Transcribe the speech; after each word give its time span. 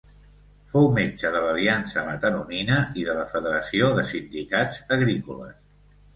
Fou 0.69 0.87
metge 0.95 1.29
de 1.35 1.41
l'Aliança 1.43 2.05
Mataronina 2.07 2.79
i 3.03 3.07
de 3.11 3.17
la 3.19 3.27
Federació 3.35 3.93
de 4.01 4.09
Sindicats 4.15 4.83
Agrícoles. 4.99 5.63